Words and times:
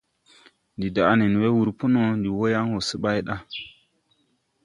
Ndi 0.75 0.87
daʼ 0.95 1.11
nen 1.17 1.33
we 1.41 1.47
wúr 1.55 1.69
pō 1.79 1.85
no, 1.93 2.01
ndi 2.19 2.29
wɔ 2.37 2.45
yan 2.53 2.69
wɔɔ 2.71 2.81
se 2.87 2.95
bay 3.03 3.19
da. 3.27 3.35